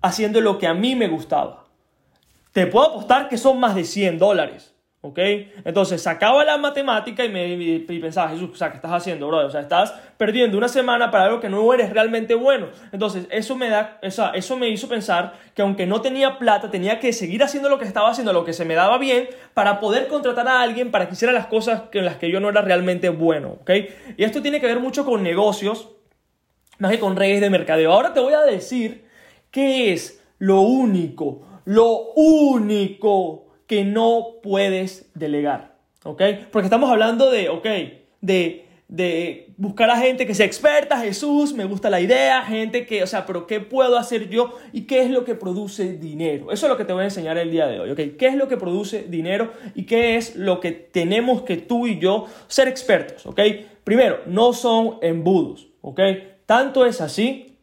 haciendo 0.00 0.40
lo 0.40 0.58
que 0.58 0.66
a 0.66 0.74
mí 0.74 0.94
me 0.94 1.08
gustaba? 1.08 1.64
te 2.54 2.68
puedo 2.68 2.86
apostar 2.86 3.28
que 3.28 3.36
son 3.36 3.58
más 3.58 3.74
de 3.74 3.82
100 3.82 4.16
dólares. 4.16 4.73
¿Ok? 5.06 5.18
Entonces 5.66 6.00
sacaba 6.00 6.46
la 6.46 6.56
matemática 6.56 7.26
y, 7.26 7.28
me, 7.28 7.80
pensaba, 8.00 8.30
Jesús, 8.30 8.48
o 8.52 8.56
sea, 8.56 8.70
¿qué 8.70 8.76
estás 8.76 8.90
haciendo, 8.90 9.28
bro? 9.28 9.46
O 9.46 9.50
sea, 9.50 9.60
estás 9.60 9.92
perdiendo 10.16 10.56
una 10.56 10.66
semana 10.66 11.10
para 11.10 11.26
algo 11.26 11.40
que 11.40 11.50
no 11.50 11.74
eres 11.74 11.90
realmente 11.90 12.34
bueno. 12.34 12.68
Entonces, 12.90 13.26
eso 13.30 13.54
me, 13.54 13.68
da, 13.68 13.98
eso 14.00 14.56
me 14.56 14.70
hizo 14.70 14.88
pensar 14.88 15.34
que 15.54 15.60
aunque 15.60 15.84
no 15.84 16.00
tenía 16.00 16.38
plata, 16.38 16.70
tenía 16.70 17.00
que 17.00 17.12
seguir 17.12 17.42
haciendo 17.42 17.68
lo 17.68 17.78
que 17.78 17.84
estaba 17.84 18.08
haciendo, 18.08 18.32
lo 18.32 18.46
que 18.46 18.54
se 18.54 18.64
me 18.64 18.74
daba 18.74 18.96
bien, 18.96 19.28
para 19.52 19.78
poder 19.78 20.08
contratar 20.08 20.48
a 20.48 20.62
alguien 20.62 20.90
para 20.90 21.06
que 21.06 21.12
hiciera 21.12 21.34
las 21.34 21.48
cosas 21.48 21.82
en 21.92 22.06
las 22.06 22.16
que 22.16 22.30
yo 22.30 22.40
no 22.40 22.48
era 22.48 22.62
realmente 22.62 23.10
bueno. 23.10 23.58
¿Ok? 23.60 23.70
Y 24.16 24.24
esto 24.24 24.40
tiene 24.40 24.58
que 24.58 24.66
ver 24.66 24.80
mucho 24.80 25.04
con 25.04 25.22
negocios, 25.22 25.90
más 26.78 26.90
que 26.90 26.98
con 26.98 27.14
redes 27.14 27.42
de 27.42 27.50
mercadeo. 27.50 27.92
Ahora 27.92 28.14
te 28.14 28.20
voy 28.20 28.32
a 28.32 28.40
decir 28.40 29.04
qué 29.50 29.92
es 29.92 30.24
lo 30.38 30.62
único 30.62 31.42
lo 31.64 32.12
único 32.14 33.46
que 33.74 33.82
no 33.82 34.36
puedes 34.40 35.10
delegar. 35.14 35.74
¿Ok? 36.04 36.22
Porque 36.52 36.66
estamos 36.66 36.88
hablando 36.90 37.28
de, 37.28 37.48
ok, 37.48 37.66
de, 38.20 38.66
de 38.86 39.52
buscar 39.56 39.90
a 39.90 39.96
gente 39.96 40.28
que 40.28 40.34
sea 40.34 40.46
experta, 40.46 41.00
Jesús, 41.00 41.52
me 41.52 41.64
gusta 41.64 41.90
la 41.90 42.00
idea, 42.00 42.44
gente 42.44 42.86
que, 42.86 43.02
o 43.02 43.06
sea, 43.08 43.26
pero 43.26 43.48
¿qué 43.48 43.58
puedo 43.58 43.98
hacer 43.98 44.28
yo 44.28 44.54
y 44.72 44.82
qué 44.82 45.02
es 45.02 45.10
lo 45.10 45.24
que 45.24 45.34
produce 45.34 45.94
dinero? 45.94 46.52
Eso 46.52 46.66
es 46.66 46.70
lo 46.70 46.76
que 46.76 46.84
te 46.84 46.92
voy 46.92 47.02
a 47.02 47.06
enseñar 47.06 47.36
el 47.36 47.50
día 47.50 47.66
de 47.66 47.80
hoy, 47.80 47.90
¿ok? 47.90 48.16
¿Qué 48.16 48.28
es 48.28 48.36
lo 48.36 48.46
que 48.46 48.58
produce 48.58 49.06
dinero 49.08 49.52
y 49.74 49.86
qué 49.86 50.14
es 50.14 50.36
lo 50.36 50.60
que 50.60 50.70
tenemos 50.70 51.42
que 51.42 51.56
tú 51.56 51.88
y 51.88 51.98
yo 51.98 52.26
ser 52.46 52.68
expertos, 52.68 53.26
¿ok? 53.26 53.40
Primero, 53.82 54.20
no 54.26 54.52
son 54.52 54.98
embudos, 55.02 55.66
¿ok? 55.80 55.98
Tanto 56.46 56.86
es 56.86 57.00
así 57.00 57.53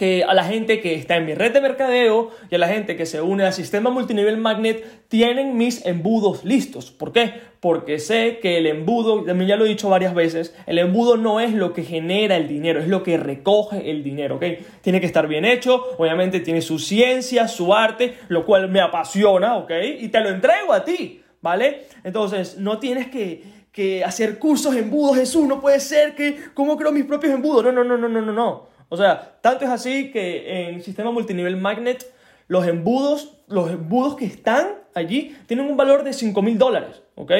que 0.00 0.24
a 0.24 0.32
la 0.32 0.44
gente 0.44 0.80
que 0.80 0.94
está 0.94 1.18
en 1.18 1.26
mi 1.26 1.34
red 1.34 1.52
de 1.52 1.60
mercadeo 1.60 2.30
y 2.50 2.54
a 2.54 2.58
la 2.58 2.68
gente 2.68 2.96
que 2.96 3.04
se 3.04 3.20
une 3.20 3.44
al 3.44 3.52
sistema 3.52 3.90
multinivel 3.90 4.38
magnet 4.38 4.82
tienen 5.08 5.58
mis 5.58 5.84
embudos 5.84 6.42
listos. 6.42 6.90
¿Por 6.90 7.12
qué? 7.12 7.34
Porque 7.60 7.98
sé 7.98 8.38
que 8.40 8.56
el 8.56 8.66
embudo, 8.66 9.22
también 9.24 9.48
ya 9.50 9.56
lo 9.56 9.66
he 9.66 9.68
dicho 9.68 9.90
varias 9.90 10.14
veces, 10.14 10.56
el 10.66 10.78
embudo 10.78 11.18
no 11.18 11.38
es 11.38 11.52
lo 11.52 11.74
que 11.74 11.82
genera 11.82 12.38
el 12.38 12.48
dinero, 12.48 12.80
es 12.80 12.88
lo 12.88 13.02
que 13.02 13.18
recoge 13.18 13.90
el 13.90 14.02
dinero, 14.02 14.36
¿ok? 14.36 14.44
Tiene 14.80 15.00
que 15.00 15.06
estar 15.06 15.28
bien 15.28 15.44
hecho, 15.44 15.84
obviamente 15.98 16.40
tiene 16.40 16.62
su 16.62 16.78
ciencia, 16.78 17.46
su 17.46 17.74
arte, 17.74 18.14
lo 18.28 18.46
cual 18.46 18.70
me 18.70 18.80
apasiona, 18.80 19.58
¿ok? 19.58 19.70
Y 20.00 20.08
te 20.08 20.20
lo 20.20 20.30
entrego 20.30 20.72
a 20.72 20.82
ti. 20.82 21.20
¿vale? 21.42 21.86
Entonces, 22.04 22.56
no 22.56 22.78
tienes 22.78 23.08
que, 23.08 23.42
que 23.70 24.02
hacer 24.02 24.38
cursos 24.38 24.74
embudos, 24.76 25.16
Jesús, 25.16 25.46
no 25.46 25.60
puede 25.60 25.80
ser 25.80 26.14
que, 26.14 26.38
¿cómo 26.54 26.78
creo 26.78 26.90
mis 26.90 27.04
propios 27.04 27.34
embudos? 27.34 27.64
No, 27.64 27.72
no, 27.72 27.84
no, 27.84 27.96
no, 27.98 28.08
no, 28.08 28.32
no. 28.32 28.69
O 28.90 28.96
sea, 28.96 29.38
tanto 29.40 29.64
es 29.64 29.70
así 29.70 30.10
que 30.10 30.68
en 30.68 30.82
sistema 30.82 31.10
multinivel 31.12 31.56
magnet, 31.56 32.12
los 32.48 32.66
embudos, 32.66 33.38
los 33.46 33.70
embudos 33.70 34.16
que 34.16 34.24
están 34.24 34.74
allí 34.94 35.36
tienen 35.46 35.66
un 35.66 35.76
valor 35.76 36.02
de 36.02 36.12
5 36.12 36.42
mil 36.42 36.58
dólares, 36.58 37.00
¿ok? 37.14 37.32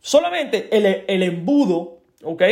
Solamente 0.00 0.68
el, 0.76 1.04
el 1.06 1.22
embudo, 1.22 1.98
¿ok? 2.24 2.42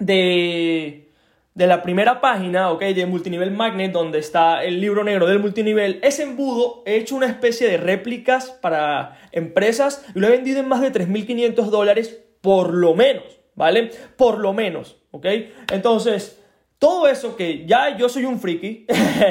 De, 0.00 1.08
de 1.54 1.66
la 1.66 1.82
primera 1.82 2.20
página, 2.20 2.72
¿ok? 2.72 2.82
De 2.82 3.06
Multinivel 3.06 3.52
Magnet, 3.52 3.92
donde 3.92 4.18
está 4.18 4.64
el 4.64 4.80
libro 4.80 5.04
negro 5.04 5.26
del 5.26 5.38
multinivel, 5.38 6.00
ese 6.02 6.24
embudo 6.24 6.82
he 6.86 6.96
hecho 6.96 7.14
una 7.14 7.26
especie 7.26 7.68
de 7.68 7.76
réplicas 7.76 8.50
para 8.50 9.18
empresas 9.30 10.04
y 10.14 10.18
lo 10.18 10.26
he 10.26 10.30
vendido 10.30 10.58
en 10.58 10.68
más 10.68 10.80
de 10.80 10.92
3.500 10.92 11.54
dólares 11.70 12.20
por 12.40 12.74
lo 12.74 12.94
menos, 12.94 13.24
¿vale? 13.54 13.90
Por 14.16 14.38
lo 14.38 14.52
menos, 14.52 14.98
¿ok? 15.12 15.26
Entonces, 15.72 16.37
todo 16.78 17.08
eso 17.08 17.36
que 17.36 17.66
ya 17.66 17.96
yo 17.96 18.08
soy 18.08 18.24
un 18.24 18.38
friki 18.38 18.86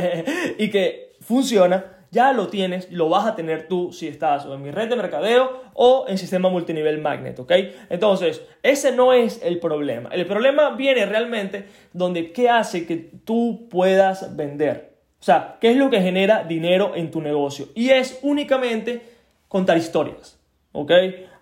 y 0.58 0.70
que 0.70 1.14
funciona, 1.22 1.98
ya 2.12 2.32
lo 2.32 2.48
tienes, 2.48 2.92
lo 2.92 3.10
vas 3.10 3.26
a 3.26 3.36
tener 3.36 3.68
tú 3.68 3.92
si 3.92 4.08
estás 4.08 4.46
en 4.46 4.62
mi 4.62 4.72
red 4.72 4.90
de 4.90 4.96
mercadeo 4.96 5.62
o 5.74 6.06
en 6.08 6.18
sistema 6.18 6.50
multinivel 6.50 7.00
magnet, 7.00 7.40
¿ok? 7.40 7.52
Entonces, 7.90 8.42
ese 8.64 8.92
no 8.92 9.14
es 9.14 9.42
el 9.44 9.60
problema. 9.60 10.10
El 10.12 10.26
problema 10.26 10.72
viene 10.72 11.06
realmente 11.06 11.66
donde 11.94 12.32
qué 12.32 12.50
hace 12.50 12.86
que 12.86 12.96
tú 12.96 13.68
puedas 13.70 14.36
vender. 14.36 14.98
O 15.20 15.24
sea, 15.24 15.58
qué 15.60 15.72
es 15.72 15.78
lo 15.78 15.90
que 15.90 16.02
genera 16.02 16.44
dinero 16.44 16.94
en 16.96 17.12
tu 17.12 17.22
negocio. 17.22 17.68
Y 17.76 17.90
es 17.90 18.20
únicamente 18.22 19.02
contar 19.48 19.78
historias, 19.78 20.40
¿ok? 20.72 20.92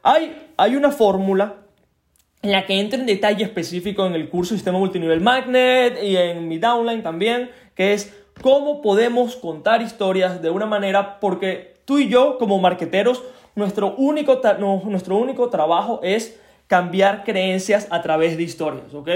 Hay, 0.01 0.49
hay 0.57 0.75
una 0.75 0.91
fórmula 0.91 1.64
en 2.45 2.51
la 2.51 2.67
que 2.67 2.79
entra 2.79 2.99
en 2.99 3.07
detalle 3.07 3.43
específico 3.43 4.05
en 4.05 4.13
el 4.13 4.29
curso 4.29 4.53
Sistema 4.53 4.77
Multinivel 4.77 5.19
Magnet 5.19 5.97
y 6.03 6.15
en 6.15 6.47
mi 6.47 6.59
downline 6.59 7.01
también, 7.01 7.49
que 7.73 7.93
es 7.93 8.15
cómo 8.39 8.83
podemos 8.83 9.35
contar 9.35 9.81
historias 9.81 10.43
de 10.43 10.51
una 10.51 10.67
manera, 10.67 11.19
porque 11.19 11.73
tú 11.85 11.97
y 11.97 12.07
yo 12.07 12.37
como 12.37 12.59
marqueteros, 12.59 13.23
nuestro 13.55 13.95
único, 13.95 14.41
nuestro 14.85 15.17
único 15.17 15.49
trabajo 15.49 16.01
es 16.03 16.39
cambiar 16.67 17.23
creencias 17.23 17.87
a 17.89 18.03
través 18.03 18.37
de 18.37 18.43
historias, 18.43 18.93
¿ok? 18.93 19.09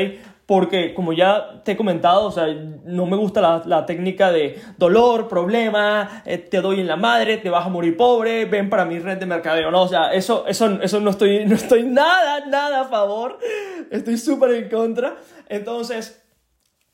Porque 0.49 0.95
como 0.95 1.13
ya 1.13 1.61
te 1.63 1.73
he 1.73 1.77
comentado, 1.77 2.25
o 2.25 2.31
sea, 2.31 2.47
no 2.47 3.05
me 3.05 3.17
gusta 3.17 3.39
la, 3.39 3.61
la 3.67 3.85
técnica 3.85 4.31
de 4.31 4.59
dolor, 4.79 5.27
problema, 5.27 6.23
eh, 6.25 6.39
te 6.39 6.59
doy 6.59 6.79
en 6.79 6.87
la 6.87 6.95
madre, 6.95 7.37
te 7.37 7.51
vas 7.51 7.67
a 7.67 7.69
morir 7.69 7.95
pobre, 7.95 8.45
ven 8.45 8.67
para 8.67 8.83
mi 8.83 8.97
red 8.97 9.19
de 9.19 9.27
mercadeo, 9.27 9.69
¿no? 9.69 9.83
O 9.83 9.87
sea, 9.87 10.11
eso, 10.11 10.47
eso, 10.47 10.81
eso 10.81 10.99
no, 11.01 11.11
estoy, 11.11 11.45
no 11.45 11.53
estoy 11.53 11.83
nada, 11.83 12.47
nada 12.47 12.81
a 12.81 12.85
favor, 12.85 13.37
estoy 13.91 14.17
súper 14.17 14.53
en 14.55 14.69
contra. 14.69 15.17
Entonces, 15.49 16.19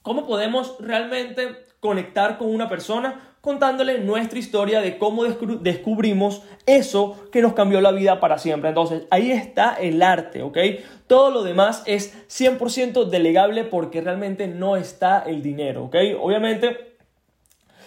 ¿cómo 0.01 0.27
podemos 0.27 0.75
realmente 0.81 1.65
conectar 1.79 2.37
con 2.37 2.53
una 2.53 2.67
persona 2.67 3.34
contándole 3.45 3.99
nuestra 3.99 4.39
historia 4.39 4.81
de 4.81 4.97
cómo 4.97 5.23
descubrimos 5.23 6.41
eso 6.65 7.15
que 7.31 7.43
nos 7.43 7.53
cambió 7.53 7.79
la 7.79 7.91
vida 7.91 8.19
para 8.19 8.39
siempre. 8.39 8.69
Entonces, 8.69 9.03
ahí 9.11 9.31
está 9.31 9.75
el 9.75 10.01
arte, 10.01 10.41
¿ok? 10.41 10.57
Todo 11.05 11.29
lo 11.29 11.43
demás 11.43 11.83
es 11.85 12.15
100% 12.27 13.05
delegable 13.05 13.63
porque 13.63 14.01
realmente 14.01 14.47
no 14.47 14.77
está 14.77 15.19
el 15.19 15.43
dinero, 15.43 15.83
¿ok? 15.85 15.95
Obviamente, 16.19 16.95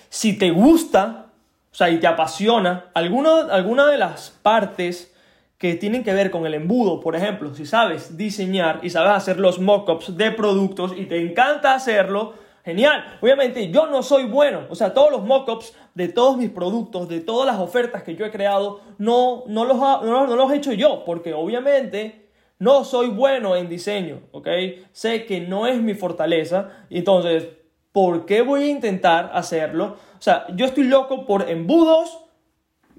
si 0.09 0.39
te 0.39 0.51
gusta, 0.51 1.27
o 1.73 1.75
sea, 1.75 1.91
y 1.91 1.99
te 1.99 2.07
apasiona 2.07 2.91
alguna, 2.95 3.41
alguna 3.51 3.87
de 3.87 3.99
las 3.99 4.31
partes 4.31 5.13
que 5.59 5.75
tienen 5.75 6.05
que 6.05 6.15
ver 6.15 6.31
con 6.31 6.47
el 6.47 6.55
embudo, 6.55 7.01
por 7.01 7.17
ejemplo, 7.17 7.53
si 7.53 7.67
sabes 7.67 8.17
diseñar 8.17 8.79
y 8.85 8.91
sabes 8.91 9.11
hacer 9.11 9.41
los 9.41 9.59
mockups 9.59 10.17
de 10.17 10.31
productos 10.31 10.93
y 10.97 11.07
te 11.07 11.21
encanta 11.21 11.75
hacerlo, 11.75 12.35
Genial. 12.69 13.03
Obviamente 13.23 13.71
yo 13.71 13.87
no 13.87 14.03
soy 14.03 14.25
bueno. 14.25 14.67
O 14.69 14.75
sea, 14.75 14.93
todos 14.93 15.11
los 15.11 15.25
mockups 15.25 15.75
de 15.95 16.09
todos 16.09 16.37
mis 16.37 16.51
productos, 16.51 17.09
de 17.09 17.21
todas 17.21 17.47
las 17.47 17.59
ofertas 17.59 18.03
que 18.03 18.15
yo 18.15 18.27
he 18.27 18.31
creado, 18.31 18.83
no, 18.99 19.45
no, 19.47 19.65
los, 19.65 19.79
no, 19.79 20.27
los 20.27 20.53
he 20.53 20.57
hecho 20.57 20.75
yo. 20.75 21.03
Porque 21.07 21.33
obviamente 21.33 22.29
no 22.59 22.85
soy 22.85 23.09
bueno 23.09 23.57
en 23.57 23.71
diseño. 23.71 24.21
¿Ok? 24.33 24.49
Sé 24.93 25.25
que 25.25 25.41
no 25.41 25.67
es 25.67 25.81
mi 25.81 25.95
fortaleza. 25.95 26.85
Entonces, 26.91 27.49
¿por 27.91 28.27
qué 28.27 28.43
voy 28.43 28.65
a 28.65 28.69
intentar 28.69 29.31
hacerlo? 29.33 29.97
O 30.19 30.21
sea, 30.21 30.45
yo 30.55 30.67
estoy 30.67 30.85
loco 30.85 31.25
por 31.25 31.49
embudos. 31.49 32.27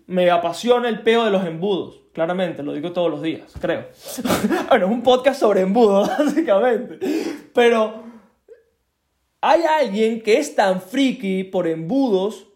Me 0.08 0.32
apasiona 0.32 0.90
el 0.90 1.04
peo 1.04 1.26
de 1.26 1.30
los 1.30 1.46
embudos. 1.46 2.02
Claramente, 2.12 2.64
lo 2.64 2.74
digo 2.74 2.92
todos 2.92 3.12
los 3.12 3.22
días, 3.22 3.54
creo. 3.62 3.86
bueno, 4.70 4.88
es 4.88 4.92
un 4.92 5.04
podcast 5.04 5.40
sobre 5.40 5.62
embudos, 5.62 6.10
básicamente. 6.18 6.98
Pero 7.54 8.10
hay 9.42 9.64
alguien 9.64 10.22
que 10.22 10.38
es 10.38 10.56
tan 10.56 10.82
friki 10.82 11.46
por 11.46 11.68
embudos, 11.68 12.48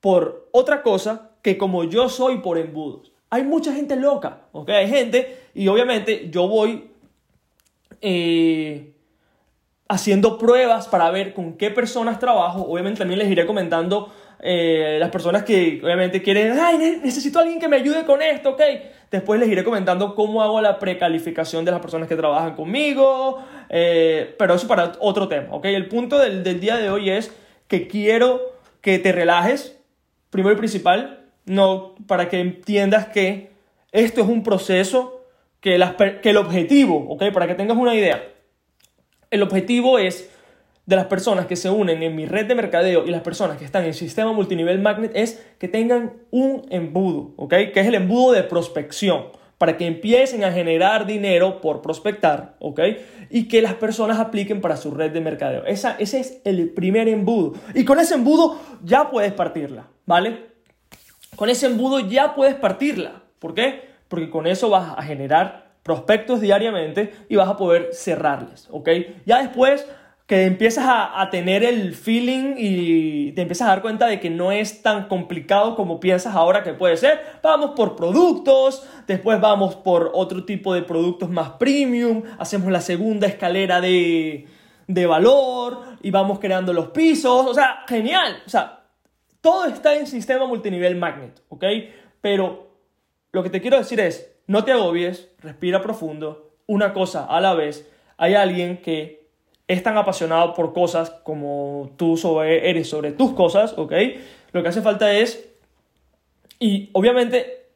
por 0.00 0.48
otra 0.52 0.82
cosa, 0.82 1.32
que 1.42 1.58
como 1.58 1.84
yo 1.84 2.08
soy 2.08 2.38
por 2.38 2.58
embudos. 2.58 3.12
Hay 3.30 3.44
mucha 3.44 3.72
gente 3.72 3.96
loca, 3.96 4.42
¿ok? 4.52 4.70
Hay 4.70 4.88
gente, 4.88 5.38
y 5.54 5.68
obviamente 5.68 6.28
yo 6.30 6.48
voy 6.48 6.90
eh, 8.00 8.94
haciendo 9.88 10.38
pruebas 10.38 10.86
para 10.88 11.10
ver 11.10 11.34
con 11.34 11.54
qué 11.54 11.70
personas 11.70 12.18
trabajo. 12.18 12.64
Obviamente 12.68 12.98
también 12.98 13.18
les 13.18 13.30
iré 13.30 13.46
comentando 13.46 14.12
eh, 14.40 14.98
las 15.00 15.10
personas 15.10 15.42
que 15.42 15.80
obviamente 15.82 16.22
quieren, 16.22 16.58
ay, 16.60 17.00
necesito 17.02 17.38
a 17.38 17.42
alguien 17.42 17.58
que 17.58 17.68
me 17.68 17.76
ayude 17.76 18.04
con 18.04 18.22
esto, 18.22 18.50
ok. 18.50 18.60
Después 19.10 19.40
les 19.40 19.48
iré 19.48 19.64
comentando 19.64 20.14
cómo 20.14 20.42
hago 20.42 20.60
la 20.60 20.78
precalificación 20.78 21.64
de 21.64 21.70
las 21.70 21.80
personas 21.80 22.08
que 22.08 22.16
trabajan 22.16 22.54
conmigo, 22.54 23.42
eh, 23.70 24.34
pero 24.38 24.54
eso 24.54 24.68
para 24.68 24.92
otro 25.00 25.28
tema, 25.28 25.48
ok. 25.50 25.64
El 25.66 25.88
punto 25.88 26.18
del, 26.18 26.44
del 26.44 26.60
día 26.60 26.76
de 26.76 26.90
hoy 26.90 27.10
es 27.10 27.34
que 27.68 27.88
quiero 27.88 28.52
que 28.80 28.98
te 28.98 29.12
relajes, 29.12 29.78
primero 30.30 30.54
y 30.54 30.58
principal, 30.58 31.26
no, 31.46 31.94
para 32.06 32.28
que 32.28 32.40
entiendas 32.40 33.06
que 33.06 33.50
esto 33.92 34.20
es 34.20 34.28
un 34.28 34.42
proceso, 34.42 35.24
que, 35.60 35.82
que 36.22 36.30
el 36.30 36.36
objetivo, 36.36 37.06
ok, 37.08 37.32
para 37.32 37.46
que 37.46 37.54
tengas 37.54 37.76
una 37.76 37.94
idea, 37.94 38.22
el 39.30 39.42
objetivo 39.42 39.98
es 39.98 40.30
de 40.88 40.96
las 40.96 41.04
personas 41.04 41.44
que 41.44 41.54
se 41.54 41.68
unen 41.68 42.02
en 42.02 42.16
mi 42.16 42.24
red 42.24 42.46
de 42.46 42.54
mercadeo 42.54 43.04
y 43.04 43.10
las 43.10 43.20
personas 43.20 43.58
que 43.58 43.64
están 43.66 43.82
en 43.82 43.88
el 43.88 43.94
sistema 43.94 44.32
multinivel 44.32 44.78
magnet 44.78 45.12
es 45.14 45.44
que 45.58 45.68
tengan 45.68 46.14
un 46.30 46.64
embudo, 46.70 47.34
¿ok? 47.36 47.50
Que 47.74 47.80
es 47.80 47.86
el 47.86 47.94
embudo 47.94 48.32
de 48.32 48.42
prospección, 48.42 49.26
para 49.58 49.76
que 49.76 49.86
empiecen 49.86 50.44
a 50.44 50.50
generar 50.50 51.04
dinero 51.04 51.60
por 51.60 51.82
prospectar, 51.82 52.56
¿ok? 52.60 52.80
Y 53.28 53.48
que 53.48 53.60
las 53.60 53.74
personas 53.74 54.18
apliquen 54.18 54.62
para 54.62 54.78
su 54.78 54.90
red 54.90 55.10
de 55.10 55.20
mercadeo. 55.20 55.66
Esa, 55.66 55.94
ese 55.98 56.20
es 56.20 56.40
el 56.46 56.70
primer 56.70 57.06
embudo. 57.06 57.52
Y 57.74 57.84
con 57.84 58.00
ese 58.00 58.14
embudo 58.14 58.58
ya 58.82 59.10
puedes 59.10 59.34
partirla, 59.34 59.88
¿vale? 60.06 60.46
Con 61.36 61.50
ese 61.50 61.66
embudo 61.66 62.00
ya 62.00 62.34
puedes 62.34 62.54
partirla. 62.54 63.24
¿Por 63.40 63.52
qué? 63.52 63.82
Porque 64.08 64.30
con 64.30 64.46
eso 64.46 64.70
vas 64.70 64.94
a 64.96 65.02
generar 65.02 65.68
prospectos 65.82 66.40
diariamente 66.40 67.12
y 67.28 67.36
vas 67.36 67.48
a 67.48 67.58
poder 67.58 67.90
cerrarles, 67.92 68.68
¿ok? 68.70 68.88
Ya 69.26 69.42
después 69.42 69.86
que 70.28 70.44
empiezas 70.44 70.84
a, 70.86 71.30
tener 71.30 71.64
el 71.64 71.94
feeling 71.94 72.56
y 72.58 73.32
te 73.32 73.40
empiezas 73.40 73.66
a 73.66 73.70
dar 73.70 73.80
cuenta 73.80 74.06
de 74.06 74.20
que 74.20 74.28
no 74.28 74.52
es 74.52 74.82
tan 74.82 75.08
complicado 75.08 75.74
como 75.74 76.00
piensas 76.00 76.34
ahora 76.34 76.62
que 76.62 76.74
puede 76.74 76.98
ser. 76.98 77.18
Vamos 77.42 77.70
por 77.74 77.96
productos, 77.96 78.86
después 79.06 79.40
vamos 79.40 79.76
por 79.76 80.10
otro 80.12 80.44
tipo 80.44 80.74
de 80.74 80.82
productos 80.82 81.30
más 81.30 81.52
premium, 81.52 82.24
hacemos 82.38 82.70
la 82.70 82.82
segunda 82.82 83.26
escalera 83.26 83.80
de, 83.80 84.46
de 84.86 85.06
valor 85.06 85.96
y 86.02 86.10
vamos 86.10 86.40
creando 86.40 86.74
los 86.74 86.88
pisos. 86.88 87.46
O 87.46 87.54
sea, 87.54 87.84
genial. 87.88 88.42
O 88.44 88.50
sea, 88.50 88.84
todo 89.40 89.64
está 89.64 89.96
en 89.96 90.06
sistema 90.06 90.46
multinivel 90.46 90.94
magnet, 90.96 91.40
¿ok? 91.48 91.64
Pero 92.20 92.76
lo 93.32 93.42
que 93.42 93.48
te 93.48 93.62
quiero 93.62 93.78
decir 93.78 93.98
es, 93.98 94.30
no 94.46 94.62
te 94.62 94.72
agobies, 94.72 95.30
respira 95.38 95.80
profundo, 95.80 96.50
una 96.66 96.92
cosa 96.92 97.24
a 97.24 97.40
la 97.40 97.54
vez. 97.54 97.90
Hay 98.18 98.34
alguien 98.34 98.82
que 98.82 99.17
es 99.68 99.82
tan 99.82 99.98
apasionado 99.98 100.54
por 100.54 100.72
cosas 100.72 101.10
como 101.22 101.90
tú 101.96 102.16
sobre, 102.16 102.70
eres 102.70 102.88
sobre 102.88 103.12
tus 103.12 103.32
cosas, 103.32 103.74
¿ok? 103.76 103.92
Lo 104.52 104.62
que 104.62 104.68
hace 104.70 104.80
falta 104.80 105.12
es, 105.12 105.46
y 106.58 106.88
obviamente 106.94 107.66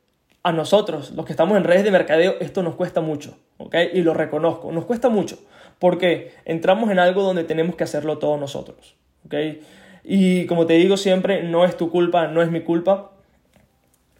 a 0.42 0.52
nosotros, 0.52 1.12
los 1.12 1.24
que 1.26 1.32
estamos 1.32 1.56
en 1.56 1.64
redes 1.64 1.84
de 1.84 1.90
mercadeo, 1.90 2.36
esto 2.40 2.62
nos 2.62 2.74
cuesta 2.74 3.02
mucho, 3.02 3.36
¿ok? 3.58 3.76
Y 3.92 4.02
lo 4.02 4.14
reconozco, 4.14 4.72
nos 4.72 4.86
cuesta 4.86 5.10
mucho, 5.10 5.38
porque 5.78 6.32
entramos 6.46 6.90
en 6.90 6.98
algo 6.98 7.22
donde 7.22 7.44
tenemos 7.44 7.76
que 7.76 7.84
hacerlo 7.84 8.18
todos 8.18 8.40
nosotros, 8.40 8.96
¿ok? 9.26 9.34
Y 10.02 10.46
como 10.46 10.66
te 10.66 10.74
digo 10.74 10.96
siempre, 10.96 11.42
no 11.42 11.64
es 11.64 11.76
tu 11.76 11.90
culpa, 11.90 12.26
no 12.26 12.42
es 12.42 12.50
mi 12.50 12.62
culpa, 12.62 13.12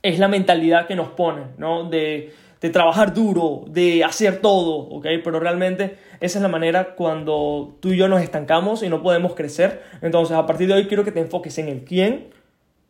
es 0.03 0.19
la 0.19 0.29
mentalidad 0.29 0.87
que 0.87 0.95
nos 0.95 1.09
ponen, 1.09 1.53
¿no? 1.57 1.89
De 1.89 2.35
de 2.63 2.71
trabajar 2.71 3.13
duro, 3.13 3.65
de 3.67 4.05
hacer 4.05 4.41
todo, 4.41 4.89
¿ok? 4.89 5.07
Pero 5.25 5.41
realmente 5.41 5.97
esa 6.21 6.39
es 6.39 6.43
la 6.43 6.49
manera 6.49 6.95
cuando 6.95 7.77
tú 7.81 7.89
y 7.89 7.97
yo 7.97 8.07
nos 8.07 8.23
estancamos 8.23 8.85
y 8.85 8.89
no 8.89 9.03
podemos 9.03 9.35
crecer. 9.35 9.83
Entonces, 10.01 10.37
a 10.37 10.47
partir 10.47 10.69
de 10.69 10.75
hoy 10.75 10.87
quiero 10.87 11.05
que 11.05 11.11
te 11.11 11.19
enfoques 11.19 11.59
en 11.59 11.69
el 11.69 11.83
quién, 11.83 12.29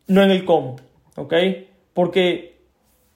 no 0.05 0.21
en 0.21 0.29
el 0.29 0.45
cómo, 0.45 0.75
¿ok? 1.15 1.33
Porque 1.93 2.59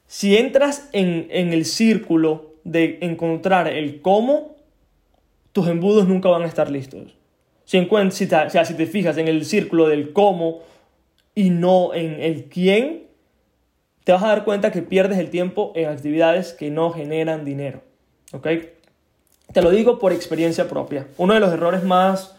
si 0.07 0.35
entras 0.35 0.89
en, 0.93 1.27
en 1.29 1.53
el 1.53 1.63
círculo 1.63 2.55
de 2.63 2.97
encontrar 3.01 3.67
el 3.67 4.01
cómo, 4.01 4.55
tus 5.53 5.67
embudos 5.67 6.07
nunca 6.07 6.29
van 6.29 6.41
a 6.41 6.47
estar 6.47 6.71
listos. 6.71 7.15
Si, 7.65 7.87
si, 8.11 8.27
te, 8.27 8.35
o 8.35 8.49
sea, 8.49 8.65
si 8.65 8.73
te 8.73 8.87
fijas 8.87 9.17
en 9.17 9.27
el 9.27 9.45
círculo 9.45 9.87
del 9.87 10.11
cómo 10.11 10.61
y 11.35 11.51
no 11.51 11.93
en 11.93 12.19
el 12.19 12.45
quién, 12.45 13.06
te 14.07 14.13
vas 14.13 14.23
a 14.23 14.29
dar 14.29 14.45
cuenta 14.45 14.71
que 14.71 14.81
pierdes 14.81 15.17
el 15.17 15.29
tiempo 15.29 15.73
en 15.75 15.89
actividades 15.89 16.53
que 16.53 16.71
no 16.71 16.91
generan 16.91 17.43
dinero. 17.43 17.81
¿Ok? 18.31 18.47
Te 19.51 19.61
lo 19.61 19.69
digo 19.69 19.99
por 19.99 20.13
experiencia 20.13 20.69
propia. 20.69 21.07
Uno 21.17 21.33
de 21.33 21.41
los 21.41 21.51
errores 21.51 21.83
más... 21.83 22.33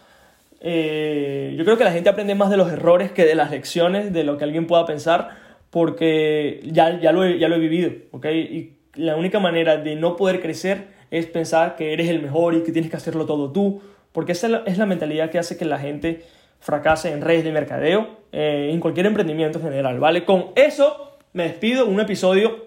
Eh, 0.62 1.54
yo 1.58 1.66
creo 1.66 1.76
que 1.76 1.84
la 1.84 1.92
gente 1.92 2.08
aprende 2.08 2.34
más 2.34 2.48
de 2.48 2.56
los 2.56 2.72
errores 2.72 3.12
que 3.12 3.26
de 3.26 3.34
las 3.34 3.50
lecciones, 3.50 4.14
de 4.14 4.24
lo 4.24 4.38
que 4.38 4.44
alguien 4.44 4.66
pueda 4.66 4.86
pensar, 4.86 5.28
porque 5.68 6.62
ya, 6.64 6.88
lo, 7.12 7.22
he, 7.22 7.58
vivido. 7.58 7.90
¿ok? 8.12 8.24
Y 8.24 8.78
la 8.94 9.16
única 9.16 9.38
manera 9.38 9.76
de 9.76 9.94
no 9.94 10.16
poder 10.16 10.40
crecer 10.40 10.86
es 11.10 11.26
pensar 11.26 11.76
que 11.76 11.92
eres 11.92 12.08
el 12.08 12.22
mejor 12.22 12.54
y 12.54 12.62
que 12.62 12.72
tienes 12.72 12.90
que 12.90 12.96
hacerlo 12.96 13.26
todo 13.26 13.52
tú, 13.52 13.82
porque 14.12 14.32
esa 14.32 14.62
es 14.64 14.78
la, 14.78 14.86
mentalidad 14.86 15.28
que 15.28 15.38
hace 15.38 15.58
que 15.58 15.66
la 15.66 15.78
gente 15.78 16.24
fracase 16.60 17.12
en 17.12 17.20
redes 17.20 17.44
de 17.44 17.52
mercadeo, 17.52 18.08
eh, 18.32 18.70
en 18.72 18.80
cualquier 18.80 19.04
emprendimiento 19.04 19.58
en 19.58 19.64
general, 19.64 20.00
¿vale? 20.00 20.24
Con 20.24 20.46
eso 20.56 21.07
me 21.38 21.44
despido, 21.44 21.86
un 21.86 22.00
episodio 22.00 22.66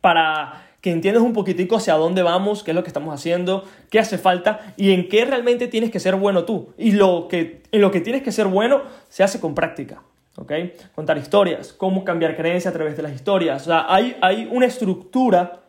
para 0.00 0.68
que 0.80 0.92
entiendas 0.92 1.24
un 1.24 1.32
poquitico 1.32 1.76
hacia 1.76 1.94
dónde 1.94 2.22
vamos, 2.22 2.62
qué 2.62 2.70
es 2.70 2.76
lo 2.76 2.84
que 2.84 2.90
estamos 2.90 3.12
haciendo, 3.12 3.64
qué 3.90 3.98
hace 3.98 4.18
falta 4.18 4.72
y 4.76 4.92
en 4.92 5.08
qué 5.08 5.24
realmente 5.24 5.66
tienes 5.66 5.90
que 5.90 5.98
ser 5.98 6.14
bueno 6.14 6.44
tú. 6.44 6.72
Y 6.78 6.92
lo 6.92 7.26
que, 7.28 7.64
en 7.72 7.80
lo 7.80 7.90
que 7.90 8.00
tienes 8.00 8.22
que 8.22 8.30
ser 8.30 8.46
bueno 8.46 8.82
se 9.08 9.24
hace 9.24 9.40
con 9.40 9.56
práctica. 9.56 10.04
¿ok? 10.36 10.52
Contar 10.94 11.18
historias, 11.18 11.72
cómo 11.72 12.04
cambiar 12.04 12.36
creencias 12.36 12.72
a 12.72 12.76
través 12.76 12.96
de 12.96 13.02
las 13.02 13.14
historias. 13.14 13.62
O 13.62 13.64
sea, 13.64 13.92
hay, 13.92 14.16
hay 14.22 14.48
una 14.52 14.66
estructura 14.66 15.62